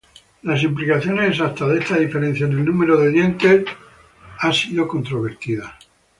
Las 0.41 0.63
implicaciones 0.63 1.29
exactas 1.29 1.69
de 1.69 1.77
esta 1.77 1.95
diferencia 1.99 2.47
en 2.47 2.53
el 2.53 2.65
número 2.65 2.97
de 2.97 3.11
dientes 3.11 3.65
ha 4.39 4.51
sido 4.51 4.87
controvertida. 4.87 5.77